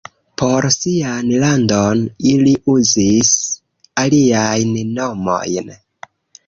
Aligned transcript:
Por 0.41 0.67
sian 0.75 1.29
landon 1.43 2.01
ili 2.31 2.55
uzis 2.75 3.31
aliajn 4.07 4.77
nomojn. 4.99 5.73